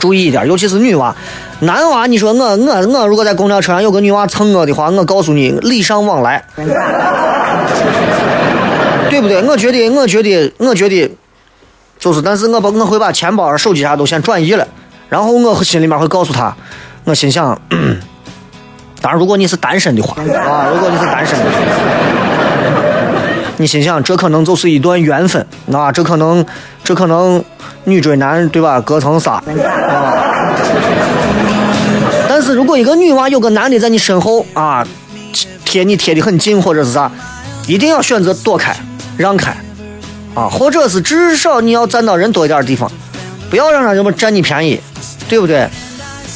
[0.00, 1.14] 注意一点，尤其是女娃。
[1.60, 6.44] 男娃，你说我我我如果在公交车上有个女娃蹭我的话，我告诉你，礼尚往来，
[9.08, 9.40] 对不对？
[9.42, 11.08] 我觉得，我觉得，我觉得，
[12.00, 14.66] 就是，但是我把我会把钱包、手机啥都先转移了，
[15.08, 16.52] 然后我心里面会告诉他，
[17.04, 17.56] 我心想，
[19.00, 21.44] 当然，如果你是单身的话啊，如果你是单身的。
[23.56, 26.44] 你心想，这可能就是一段缘分，啊，这可能，
[26.82, 27.44] 这可能
[27.84, 28.80] 女追男，对吧？
[28.80, 29.32] 隔层纱。
[29.32, 29.42] 啊。
[32.28, 34.86] 但是如果一个女娃有个男的在你身后啊，
[35.64, 37.10] 贴你贴的很近，或者是啥，
[37.66, 38.74] 一定要选择躲开，
[39.16, 39.54] 让开，
[40.34, 42.90] 啊，或者是至少你要站到人多一点的地方，
[43.50, 44.80] 不要让他这么占你便宜，
[45.28, 45.68] 对不对？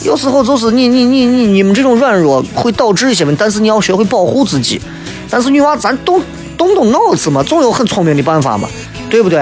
[0.04, 4.80] 有时候就是你你你你你们这种软弱会导致一些问题，但是你要学会保护自己。
[5.30, 6.20] 但是女娃，咱动
[6.58, 8.68] 动动脑子嘛，总有很聪明的办法嘛，
[9.08, 9.40] 对不对？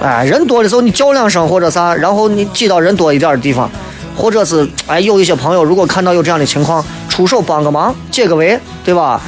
[0.00, 3.68] 哎，人多的时候你叫两声或者啥，然后你挤到人多一点的地方，
[4.16, 9.20] 或者是哎，有一些朋友如果看到有这样的情况，出手帮个忙，解个围，对吧？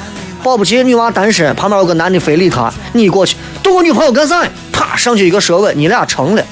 [0.44, 4.44] 保不齐女娃单身，旁边有个男的非礼她，你过去动我女朋友干啥？
[4.72, 6.42] 啪，上去一个舌吻，你俩成了。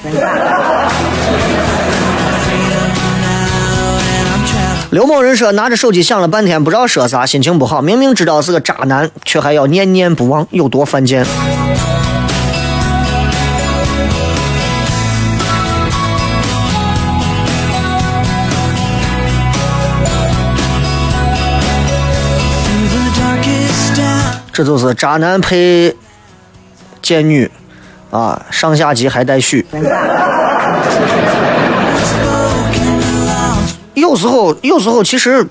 [4.91, 7.81] 刘某人说：“拿着手机想了半天，不知道说啥，心情不好。
[7.81, 11.25] 明明知道是个渣男，却还要念念不忘，有多犯贱。”
[24.53, 25.95] 这就是渣男配
[27.01, 27.49] 贱女
[28.11, 29.65] 啊，上下级还带续。
[33.95, 35.47] 有时候，有时候其实，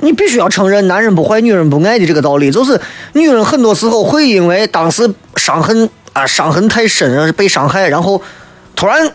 [0.00, 2.50] 你必须要承认“男人不坏，女人不爱”的这个道理。
[2.50, 2.80] 就是
[3.12, 8.20] 女人很多时候会因为当时伤痕啊，伤痕太深，被伤害，然后
[8.74, 9.10] 突然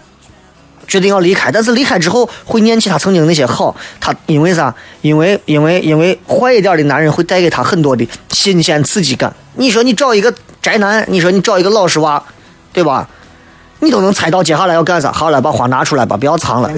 [0.88, 1.52] 决定要离开。
[1.52, 3.76] 但是离开之后，会念起他曾经那些好。
[4.00, 4.74] 他因为啥？
[5.02, 9.34] 因为因为因为坏一点的男人会带给他很多的新鲜刺激感。
[9.56, 12.24] 你说你找一个宅男，你说你找一个老实娃，
[12.72, 13.08] 对吧？
[13.80, 15.12] 你都能猜到接下来要干啥。
[15.12, 16.70] 好了，把花拿出来吧，不要藏了。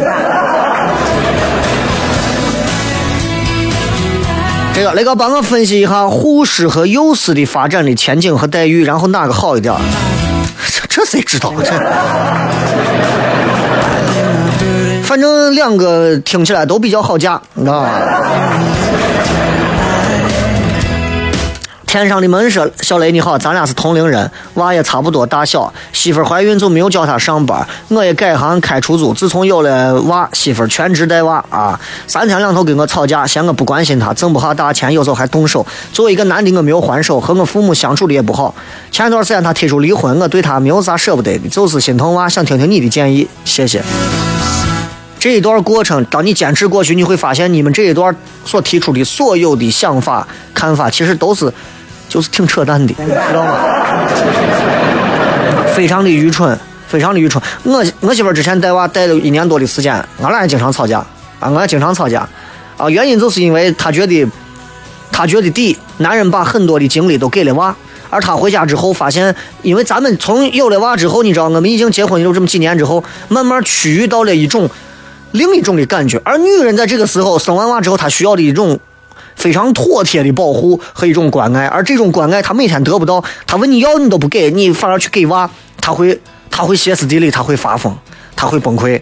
[4.76, 9.74] 这个雷哥帮我分析一下护士和幼师的发展的前景和待遇，然后哪个好一点？
[10.68, 11.54] 这这谁知道？
[11.60, 11.72] 这
[15.04, 17.90] 反正两个听起来都比较好嫁，你知道吧？
[21.94, 25.72] 天上的门说：“小雷你好，咱俩是同龄人，娃也差不多大小。
[25.92, 29.14] 媳妇怀孕就没有叫他上班，我也改行开出租。
[29.14, 35.64] 自从有了娃，媳妇全职带娃啊，三天两头跟我吵架，嫌我不关心她，挣不下大钱，有时候还动手。
[35.92, 38.56] 作为一个男的，我没有还手，和我父母相处的也不好。
[38.90, 43.84] 前段时间他提出离婚，我对他没有啥舍不得的，就是心疼娃，想听听你的建议，谢谢。
[45.20, 51.54] 这一段过程，当你坚持过去，你会发现你们这一段所提出的所有的想法、看法，其实都是。
[52.14, 53.58] 就是挺扯淡的，知道吗？
[55.74, 56.56] 非常的愚蠢，
[56.88, 57.42] 非常的愚蠢。
[57.64, 61.08] 我我媳妇之前带娃带了一年多的时间，俺俩也经常吵架啊，
[61.40, 62.30] 俺俩经常吵架
[62.78, 62.88] 啊。
[62.88, 64.28] 原因就是因为她觉得，
[65.12, 67.76] 她觉得第一，男人把很多的精力都给了娃，
[68.12, 74.70] 而她回家之后发现，因为咱们从有了娃之后，你知道，我们已经结婚有这么几年之后，慢慢趋于到了一种
[75.32, 76.22] 另一种的感觉。
[76.24, 78.80] 而女人在这个时候生完娃之后，她需要的一种。
[79.36, 85.50] 非常妥帖的保护和一种关爱，而这种关爱他每天得不到，他问你要你都不给，你反而去给娃，
[85.82, 86.20] 他会
[86.50, 87.96] 他会歇斯底里，他会发疯，
[88.36, 89.02] 他会崩溃，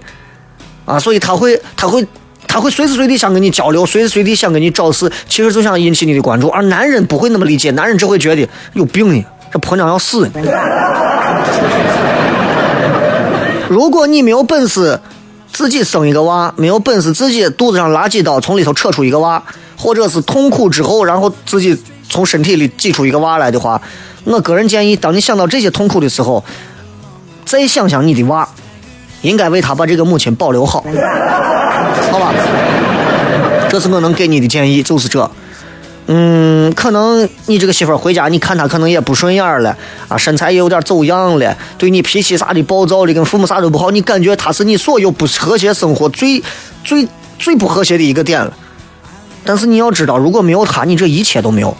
[0.85, 2.05] 啊，所以他会他会
[2.47, 6.47] 他会随时随地想跟你交流，随时随地想跟你找事，其实就想引起你的关注。
[6.49, 10.31] 而男人不会那么理解，男人只会觉得有病呢，这婆娘要死呢。
[13.69, 14.99] 如果你没有本事
[15.53, 19.41] 自己生一个娃，没有本事自己肚子上拉几刀从里头扯出一个娃，
[19.77, 21.77] 或者是痛苦之后然后自己
[22.09, 23.81] 从身体里挤出一个娃来的话，
[24.23, 26.43] 我个人建议，当你想到这些痛苦的时候，
[27.45, 28.47] 再想想你的娃，
[29.21, 30.83] 应该为他把这个母亲保留好，
[32.11, 32.33] 好吧？
[33.69, 35.29] 这是我能给你的建议，就是这。
[36.07, 46.43] 嗯，可能你这个媳妇儿回家，你看她可能也不顺眼了啊，身材也有点走样了，对你脾气啥的暴躁的，跟父母啥都不好，你感觉她是你所有不和谐生活最
[46.83, 47.07] 最
[47.39, 48.51] 最不和谐的一个点了。
[49.45, 51.75] 但是你要知道，如果没有她，你这一切都没有。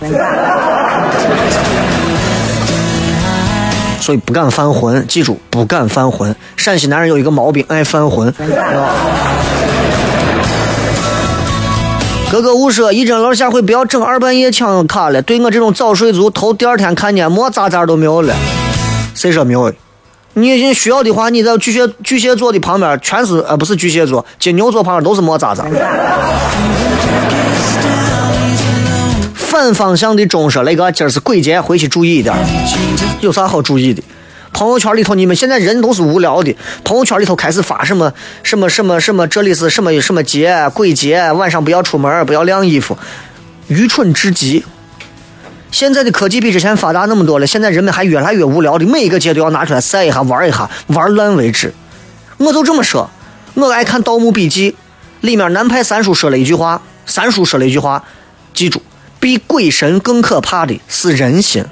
[3.99, 6.35] 所以不敢犯浑，记住不敢犯浑。
[6.57, 8.33] 陕西男人有一个毛病，爱犯浑。
[8.33, 8.95] 知道吧
[12.31, 15.21] 格格巫说：“一整楼下回不要整二半夜抢卡了。
[15.21, 18.33] 对我这种早睡族，头第二天看见没渣渣都没有了。
[19.13, 19.73] 谁说没有？
[20.35, 25.65] 你需要的话，你在巨蟹巨蟹座的旁边全是呃，不是巨蟹座，金牛座旁边都是没渣渣。
[29.35, 32.33] 反方向的钟说：“雷哥，今儿是鬼节，回去注意一点。
[33.19, 34.01] 有啥好注意的？
[34.53, 36.55] 朋友圈里头，你们现在人都是无聊的。
[36.83, 38.11] 朋友圈里头开始发什么
[38.43, 42.97] 什么什么什么，这里是什么什么节，鬼节，晚上不要出门，不要晾衣服，
[43.67, 44.63] 愚蠢至极。
[45.71, 51.73] 现在的科技比之前发达那么多了，现在人们还越来越无聊的，每一个节都要拿出来晒一下，玩一下，玩烂为止。
[52.37, 53.09] 我就这么说，
[53.53, 54.71] 我爱看《盗墓笔记》，
[55.21, 58.03] 里面南派三叔说了一句话，三叔说了一句话，
[58.53, 58.81] 记住，
[59.19, 61.63] 比鬼神更可怕的是人心。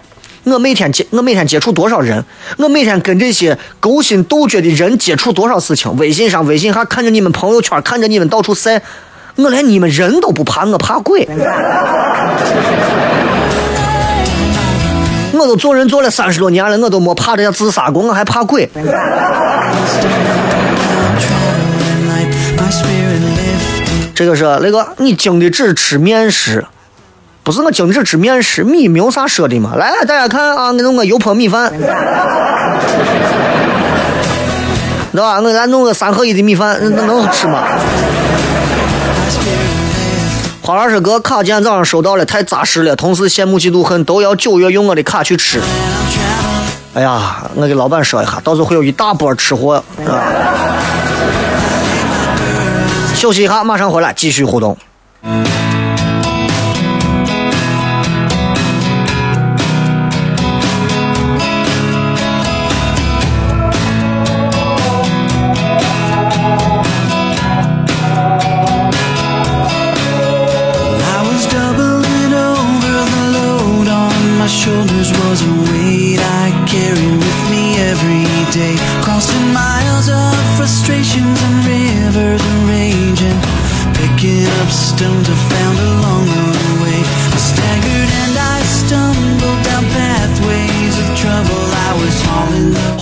[0.46, 2.24] 我每天接我每天接触多少人，
[2.58, 5.96] 我每天跟这些勾心斗角的人接触多少事情。
[5.98, 8.82] 微信上微信还看着你们朋友圈，看着你们到处晒，
[9.36, 11.28] 我连你们人都不怕，我怕鬼。
[15.32, 18.70] 我都做人做了三十多年了，我都没怕这些自杀过，我还怕鬼。
[24.14, 26.66] 这个是那个，你经的只吃面食，
[27.44, 29.76] 不是我经的只吃面食，米没有啥说的嘛。
[29.76, 31.72] 来，大家看啊，我弄个油泼米饭，
[35.12, 35.40] 对吧？
[35.42, 37.64] 我来弄个三合一的米饭，那能吃吗？
[40.62, 45.60] 花老师哥，卡今天早上收到了，太扎实了，同事羡慕嫉妒恨，都要九月用我的卡去吃。
[46.94, 49.84] 哎呀，我给老板说一下，到时候会有一大波吃货。
[50.06, 50.14] 啊、
[53.16, 54.78] 休息一下，马上回来继续互动。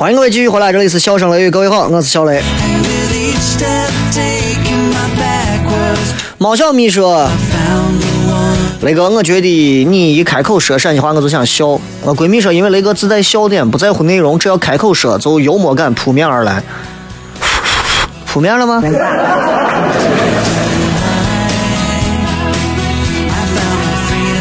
[0.08, 2.40] 欢迎各位继续回来，这里是笑声雷雨，各位好，我是小雷。
[2.40, 7.30] and with each step taken my back was 猫小咪说
[8.84, 16.64] 雷哥，我觉得你一开口说陕西话，我就想笑。”我闺蜜说：“因为雷哥自带笑点，不在乎内容，只要开口说，就幽默感扑面而来。
[18.32, 18.82] ”扑面了吗？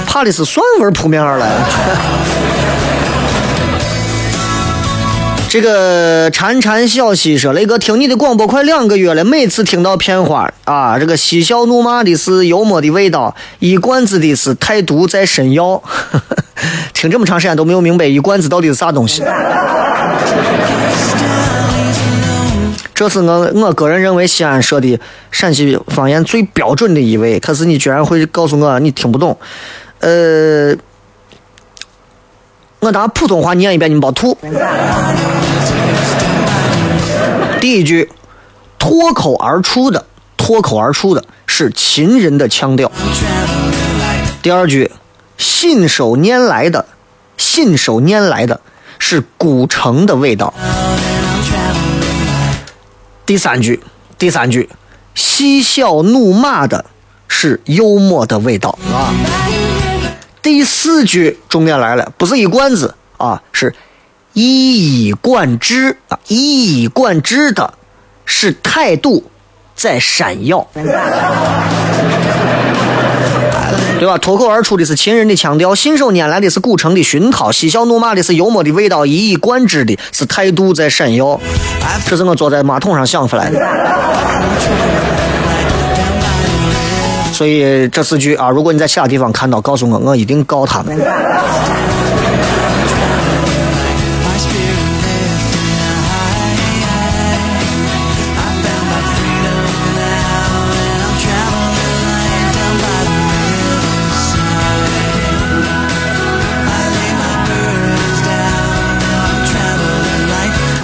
[0.07, 1.51] 怕的是蒜味扑面而来。
[5.57, 15.83] 这个潺潺小溪说：“雷哥，听你的广播快两个月了，每次听到片花啊，这个嬉笑怒骂的是幽默的味道，一罐子的是太毒在身药。
[16.93, 19.23] 听这么长时间都没有明白一罐子到底是啥东西。
[22.95, 25.01] 这是我我个人认为西安说的
[25.31, 29.39] 陕西方言最标准的一位，可是你居然会告诉我你听不懂，
[30.01, 30.77] 呃。”
[32.87, 34.39] 我拿普通话念一遍，你们别吐。
[37.61, 38.09] 第一句，
[38.79, 40.07] 脱口而出的，
[40.37, 42.93] 脱口而出的是秦人的腔调。
[44.41, 44.89] 第二句，
[45.37, 46.87] 信手拈来的，
[47.37, 48.61] 信手拈来的
[49.01, 50.55] 是古城的味道。
[53.27, 53.83] 第三句，
[54.17, 54.71] 第三句，
[55.17, 56.85] 嬉笑怒骂的
[57.27, 59.11] 是幽默的味道啊。
[60.47, 63.75] 第四句重点来了，不是一罐子啊，是
[64.33, 67.75] 一以贯之啊，一以贯之的
[68.25, 69.25] 是态度
[69.75, 70.65] 在闪耀，
[73.99, 74.17] 对吧？
[74.19, 81.41] 脱口而出的是秦人的腔调，信手拈来的是古城的熏陶，嬉笑怒骂的是幽默的味道，一以贯之的是态度在闪耀。
[82.07, 83.59] 这是我坐在马桶上想出来的。
[87.37, 90.99] 所以这四句啊，如果你在其他地方看到，告诉我，我一定告他们。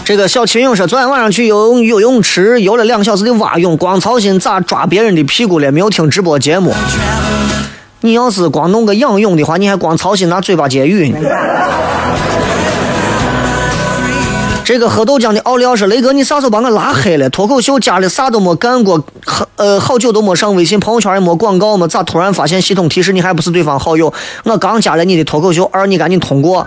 [0.04, 6.74] 这个小秦勇说，昨天晚上去游泳游泳池游了两个小时的蛙泳，光操心咋抓别人的屁股了，没有听直播节目。
[8.00, 11.18] 你要是光弄个仰泳的话，你还光操心拿嘴巴接鱼呢。
[14.64, 17.30] 这个喝豆浆的奥利奥说：“雷哥，你啥时候把我拉黑了？
[17.30, 24.12] 脱口秀加了啥都没干过，好呃好久都没上微信朋友圈也没广告嘛，咋突然发现系统提示你还不是对方好友？
[24.44, 26.66] 我刚加了你的脱口秀二，你赶紧通过。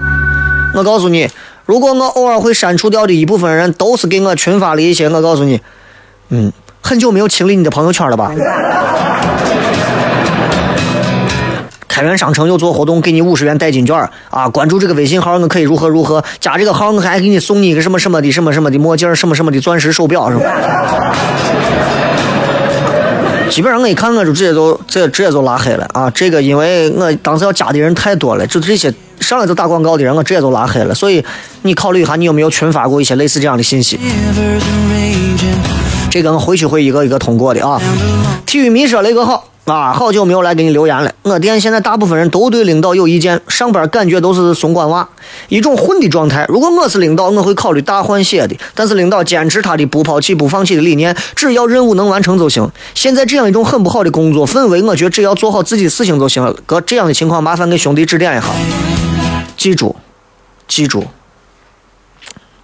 [0.73, 1.27] 我告诉你，
[1.65, 5.09] 如果我偶尔会删除掉的一部分人，都是给我群发了一些。
[5.09, 5.59] 我告诉你，
[6.29, 6.51] 嗯，
[6.81, 8.31] 很久没有清理你的朋友圈了吧？
[11.87, 13.97] 开源商城又做活动，给你五十元代金券
[14.29, 14.49] 啊！
[14.49, 16.21] 关注这个微信号，我可以如何如何？
[16.41, 21.15] 加这个号，我还给你送你一个什么什么的什么什么的墨镜，什么什么的钻石手表，是吧？
[23.49, 26.11] 基本上我一看我就直接就这直接就拉黑了啊！
[26.13, 28.93] 这个因为我当时要加的人太多了，就这些
[29.25, 30.93] 上来就打广告的人，我直接就拉黑了。
[30.93, 31.23] 所以
[31.63, 33.99] 你考虑一下，你有没有群发过一些类似这样的信息？
[36.11, 37.81] 这个我回去会一个一个通过的啊。
[38.45, 41.11] 体育迷说雷哥好啊，好久没有来给你留言了。
[41.23, 45.09] 我店现在大部分人都对领导有意见，上班感觉都是怂管娃，
[45.49, 46.45] 一种混的状态。
[46.47, 48.55] 如果我是领导，我会考虑大换血的。
[48.75, 52.69] 但是领导坚持他的不抛弃、不放弃的理念，只要任务能完成就行。
[52.93, 56.55] 现在这样一种很不好的工作氛围，我觉得只要做好自己的事情就行了。
[56.67, 58.47] 哥，这样的情况麻烦给兄弟指点一下。
[59.57, 59.95] 记住，
[60.67, 61.05] 记住。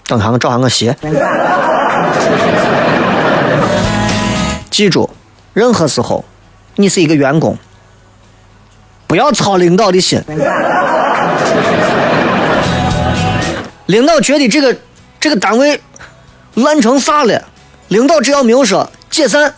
[0.05, 0.95] 等下我找下我鞋。
[4.69, 5.09] 记住，
[5.53, 6.25] 任何时候，
[6.75, 7.57] 你是一个员工，
[9.07, 10.21] 不要操领导的心。
[13.87, 14.77] 领导觉得这个
[15.19, 15.81] 这个单位
[16.55, 17.43] 烂成啥了，
[17.89, 19.53] 领导只要没有说解散，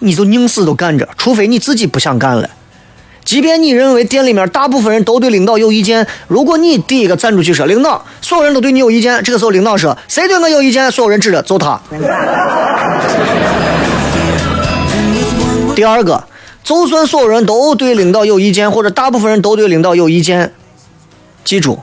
[0.00, 2.48] 你就宁死都干着，除非你自己不想干了。
[3.32, 11.80] 即便你认为店里面大部分人都对领导有意见，如果你第一个站出去说领导，所有人都对你有意见，这个时候领导说谁对我有意见，所有人指着就他。
[15.74, 16.22] 第二个，
[16.62, 20.52] 就算所有人都对领导有意见，或者大部分人都对领导有意见，
[21.42, 21.78] 记住，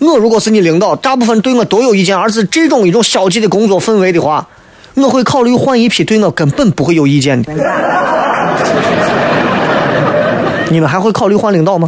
[0.00, 4.48] 我如果是你领导，大部分对我都有意见，而是这种一种消极的工作氛围的话，
[4.94, 7.52] 我会考虑换一批对我根本不会有意见的。
[10.72, 11.86] 你们还会考虑换领导吗？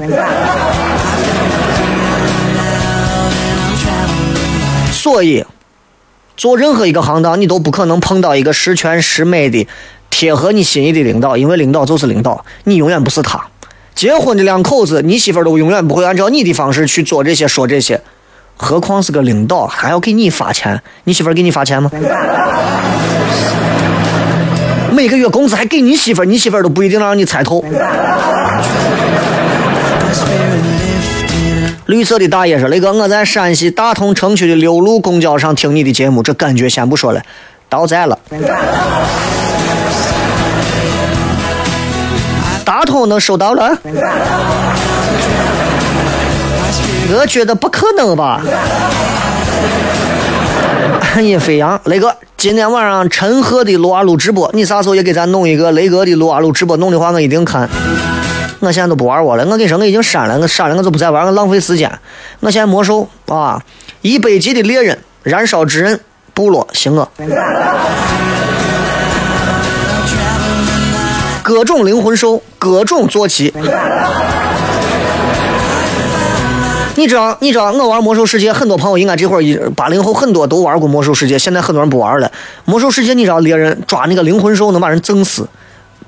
[4.92, 5.44] 所以，
[6.36, 9.66] 做任何一个行当，你都不可能碰到一个十全十美的、
[10.10, 13.42] 贴合你心意的领导，因为领导就是领导，你永远不是他。
[13.94, 18.00] 结婚的两口子，你媳妇儿都永远不会按照你的方式去做这些、说这些，
[18.56, 20.82] 何况是个领导，还要给你发钱？
[21.04, 21.90] 你媳妇儿给你发钱吗？
[24.94, 27.64] 每个月工资还给你媳妇儿，你媳妇儿都不一定能让你猜透。
[31.86, 37.20] 绿色的大爷说：“雷哥，我在陕西大同城区的六路公交上听你的节目，这感觉先不说了，
[37.68, 38.16] 到站了。
[42.64, 43.76] 大同能收到了？
[47.16, 48.40] 我觉得不可能吧。”
[51.14, 56.76] 暗夜飞扬，雷哥，今天晚上陈赫的撸啊撸直播，你啥时候也给咱弄一个雷哥的撸啊撸直播？
[56.76, 57.68] 弄的话，我一定看。
[58.60, 61.90] 我现在都不玩我了，我跟你说，我已经删了，我删了，我就不再玩，我浪费时间。
[62.40, 63.62] 我现在魔兽啊，
[64.02, 66.00] 一百级的猎人，燃烧之刃，
[66.32, 67.08] 部落行啊，
[71.42, 73.52] 各种灵魂兽，各种坐骑。
[76.96, 82.30] 你知道，你知道，我玩魔兽世界，很多朋友应该这会儿八零后很多都玩过魔兽世界，现在很多人不玩了。
[82.64, 85.48] 魔兽世界，你知道猎人抓那个灵魂兽能把人整死，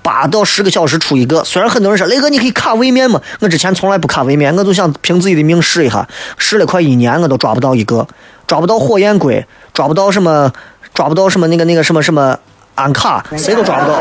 [0.02, 1.42] 八到十个小时出一个。
[1.44, 6.06] 虽然很多人说雷哥你可以卡位面嘛，我之前从来不卡位面，我就想凭自己的命试一下，
[6.38, 8.06] 试了快一年我都抓不到一个，
[8.46, 10.52] 抓不到火焰龟，抓不到什么，
[10.94, 12.38] 抓不到什么那个那个什么什么
[12.76, 14.00] 安卡，谁都抓不到。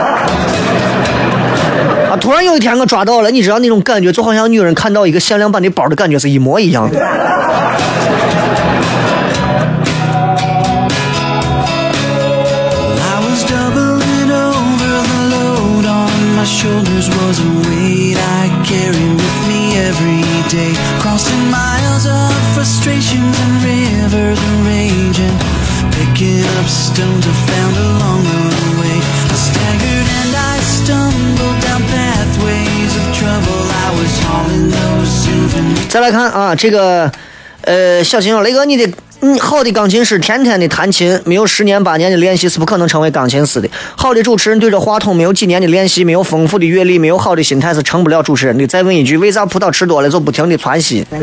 [2.15, 2.17] 啊！
[2.17, 6.97] 突然有一天我抓到了，你知道那种感觉，就好像女人看到一个限量版的包的感觉是一模一样的。
[6.97, 7.03] I
[13.19, 15.03] was doubling over
[16.37, 20.73] my shoulders was a weight I carried with me every day.
[21.01, 25.35] Crossing miles of frustrations and rivers of rage and
[25.91, 29.01] picking up stones I found along the way.
[29.01, 31.54] I staggered and I stumbled
[35.89, 37.09] 再来看啊，这个
[37.61, 38.85] 呃，小秦说，雷哥，你的
[39.21, 43.69] 嗯，好的钢琴师天天的弹琴，没有十年八年的练习是不可能成为钢琴师的。
[43.95, 48.67] 好的主持人对着话筒，没有几年的练习，没有丰富的阅历，没有好的心态是成不了主持人的。
[48.67, 51.05] 再问一句，为啥葡萄吃多了就不停的窜稀？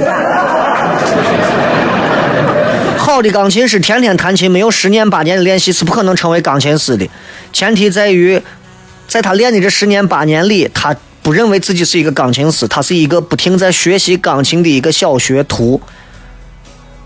[2.96, 7.06] 好的钢琴师天天弹琴，没有十年八年的练习是不可能成为钢琴师的。
[7.52, 8.40] 前提在于，
[9.06, 15.80] 在他练的这十年八年里，他不认为自己是一个钢琴师，他是一个不停在学习钢琴的一个小学徒。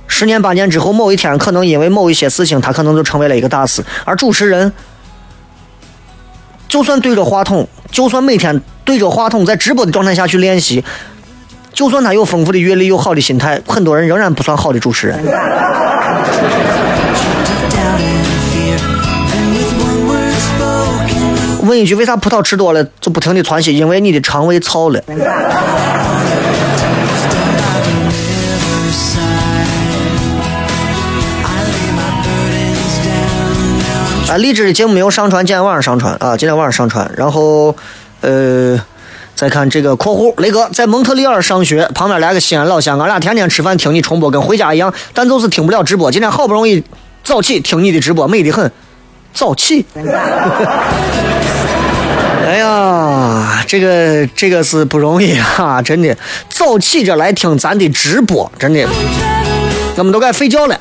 [0.09, 3.85] 十年八年之后，某一天可能因为某一些事情，他可能就成为了一个大师。
[4.05, 4.73] 而主持人，
[6.69, 10.83] 就算对着话筒，就算每天对着话筒在直播的状态下去练习，
[11.73, 15.19] 就算他有丰富的阅历、有好的心态，很多人仍然不算好的主持人。
[21.67, 23.77] 问一句，为啥葡萄吃多了就不停的窜稀？
[23.77, 25.03] 因为你的肠胃操了。
[34.29, 37.09] 啊，荔枝的节目没有上传，今天晚上上传啊，今天晚上上传。
[37.17, 37.77] 然后，
[38.23, 38.77] 呃，
[39.37, 46.11] 再看这个（括弧雷哥在蒙特利尔上学，旁边来个西安老乡，俺俩天天吃饭听你重播，跟回家一样，但就是听不了直播。
[46.11, 46.83] 今天好不容易
[47.23, 48.69] 早起听你的直播，美得很，
[49.33, 49.87] 早起。
[52.47, 56.17] 哎呀，这个这个是不容易啊，真的，
[56.49, 58.87] 早起着来听咱的直播，真的，
[59.97, 60.79] 我们都该睡觉了。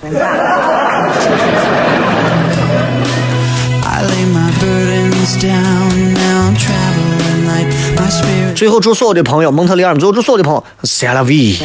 [8.53, 11.57] 最后祝所有的朋友，蒙特利尔，最后祝所有的朋友 c e l v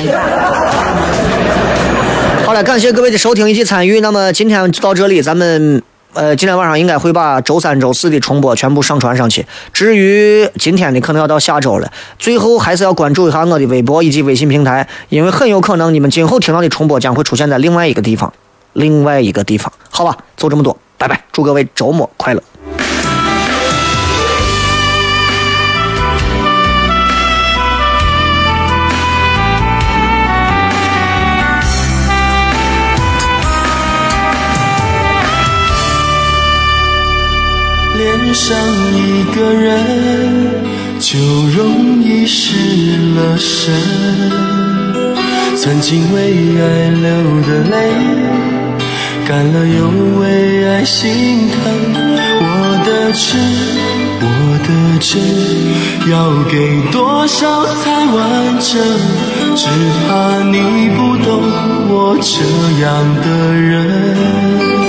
[2.47, 4.01] 好了，感谢各位的收听以及参与。
[4.01, 5.83] 那么今天就到这里，咱们
[6.13, 9.47] 呃今天晚上应该会把周三、周四的重播全部上传上去。
[9.73, 11.91] 至于今天的，可能要到下周了。
[12.19, 18.33] 最后还是要关注一下我的微博以及微信平台，因为很有可能你们今后听到的重播将会出现在另外一个地方，
[18.73, 19.73] 另外一个地方。
[19.89, 22.43] 好吧，就这么多，拜拜，祝各位周末快乐。
[38.01, 38.57] 恋上
[38.95, 39.69] 一个人，
[40.99, 41.19] 就
[41.55, 43.71] 容易失了神。
[45.55, 46.19] 曾经为
[46.59, 47.11] 爱流
[47.47, 47.77] 的泪，
[49.29, 49.79] 干了又
[50.19, 51.61] 为爱心疼。
[52.43, 52.45] 我
[52.87, 53.37] 的痴，
[54.23, 54.27] 我
[54.67, 55.21] 的真，
[56.11, 56.15] 要
[56.51, 57.83] 给多少才
[58.15, 58.19] 完
[58.61, 58.81] 整？
[59.55, 59.69] 只
[60.09, 60.09] 怕
[60.45, 61.29] 你不懂
[61.91, 62.33] 我这
[62.83, 62.89] 样
[63.21, 64.80] 的人。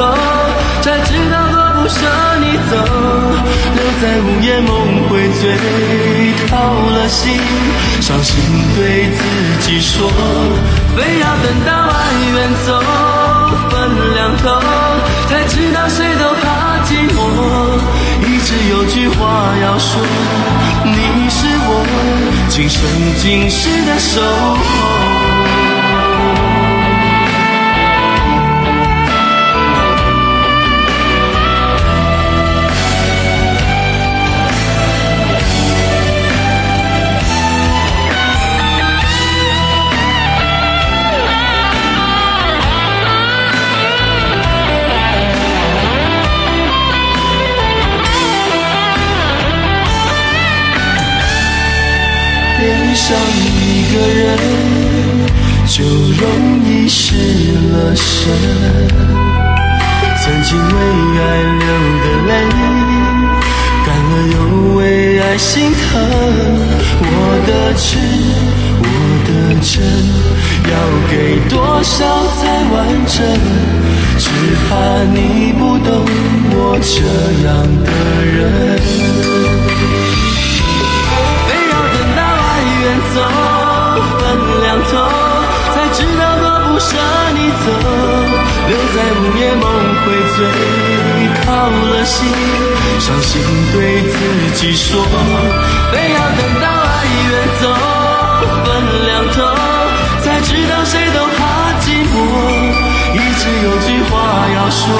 [0.00, 0.14] 后，
[0.80, 1.98] 才知道多不舍
[2.40, 2.72] 你走。
[3.74, 5.56] 留在午夜梦回醉，
[6.48, 7.40] 掏了心，
[8.00, 8.34] 伤心
[8.76, 9.20] 对自
[9.60, 10.10] 己说。
[10.96, 11.96] 非要等到爱
[12.34, 12.36] 远
[12.66, 12.80] 走，
[13.70, 14.60] 分两头，
[15.28, 17.16] 才知道谁都怕寂寞。
[18.26, 20.00] 一直有句话要说，
[20.84, 21.70] 你是我
[22.48, 22.80] 今生
[23.16, 25.07] 今世的守候。
[71.10, 71.96] 给多少
[72.36, 72.40] 才
[72.72, 73.16] 完整？
[74.18, 74.28] 只
[74.68, 74.70] 怕
[75.14, 75.16] 你
[75.58, 75.88] 不懂
[76.50, 76.96] 我这
[77.46, 77.48] 样
[77.84, 77.88] 的
[78.26, 78.36] 人。
[81.46, 82.50] 非要等到爱
[82.82, 82.84] 远
[83.14, 83.16] 走，
[84.18, 84.20] 分
[84.60, 84.90] 两头，
[85.72, 86.90] 才知道多不舍
[87.32, 87.66] 你走。
[88.68, 89.64] 留在午夜梦
[90.02, 90.36] 回醉，
[91.44, 92.16] 掏了心，
[92.98, 93.40] 伤心
[93.72, 94.12] 对自
[94.56, 94.88] 己说。
[95.92, 97.62] 非要等到爱远走，
[104.70, 104.94] 说